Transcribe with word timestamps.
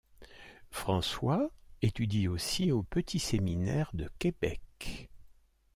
François 0.71 1.51
étudie 1.83 2.27
aussi 2.27 2.71
au 2.71 2.81
Petit 2.81 3.19
Séminaire 3.19 3.91
de 3.93 4.09
Québec. 4.17 5.11